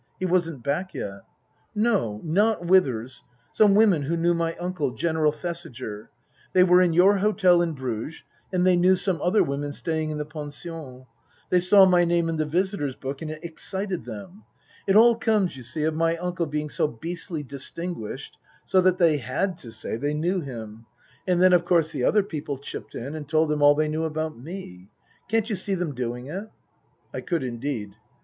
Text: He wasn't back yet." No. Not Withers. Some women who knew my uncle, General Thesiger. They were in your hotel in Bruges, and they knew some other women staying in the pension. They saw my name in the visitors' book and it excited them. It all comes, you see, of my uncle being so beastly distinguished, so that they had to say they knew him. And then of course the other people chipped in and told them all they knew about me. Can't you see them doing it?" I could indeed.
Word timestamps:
He 0.19 0.25
wasn't 0.25 0.63
back 0.63 0.95
yet." 0.95 1.25
No. 1.87 2.21
Not 2.23 2.65
Withers. 2.65 3.21
Some 3.51 3.75
women 3.75 4.01
who 4.01 4.17
knew 4.17 4.33
my 4.33 4.55
uncle, 4.55 4.95
General 4.95 5.31
Thesiger. 5.31 6.09
They 6.53 6.63
were 6.63 6.81
in 6.81 6.91
your 6.91 7.17
hotel 7.17 7.61
in 7.61 7.73
Bruges, 7.73 8.23
and 8.51 8.65
they 8.65 8.75
knew 8.75 8.95
some 8.95 9.21
other 9.21 9.43
women 9.43 9.71
staying 9.71 10.09
in 10.09 10.17
the 10.17 10.25
pension. 10.25 11.05
They 11.51 11.59
saw 11.59 11.85
my 11.85 12.03
name 12.03 12.29
in 12.29 12.37
the 12.37 12.47
visitors' 12.47 12.95
book 12.95 13.21
and 13.21 13.29
it 13.29 13.43
excited 13.43 14.03
them. 14.05 14.43
It 14.87 14.95
all 14.95 15.15
comes, 15.15 15.55
you 15.55 15.61
see, 15.61 15.83
of 15.83 15.93
my 15.93 16.17
uncle 16.17 16.47
being 16.47 16.69
so 16.69 16.87
beastly 16.87 17.43
distinguished, 17.43 18.39
so 18.65 18.81
that 18.81 18.97
they 18.97 19.17
had 19.17 19.55
to 19.59 19.71
say 19.71 19.97
they 19.97 20.15
knew 20.15 20.41
him. 20.41 20.87
And 21.27 21.39
then 21.39 21.53
of 21.53 21.63
course 21.63 21.91
the 21.91 22.05
other 22.05 22.23
people 22.23 22.57
chipped 22.57 22.95
in 22.95 23.13
and 23.13 23.29
told 23.29 23.49
them 23.49 23.61
all 23.61 23.75
they 23.75 23.87
knew 23.87 24.05
about 24.05 24.35
me. 24.35 24.89
Can't 25.29 25.47
you 25.47 25.55
see 25.55 25.75
them 25.75 25.93
doing 25.93 26.25
it?" 26.25 26.49
I 27.13 27.21
could 27.21 27.43
indeed. 27.43 27.97